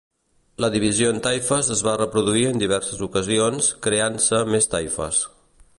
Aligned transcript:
La 0.63 0.69
divisió 0.75 1.11
en 1.15 1.19
taifes 1.27 1.69
es 1.75 1.83
va 1.89 1.93
reproduir 2.01 2.45
en 2.53 2.63
diverses 2.65 3.05
ocasions, 3.09 3.69
creant-se 3.89 4.45
més 4.55 4.71
taifes. 4.75 5.21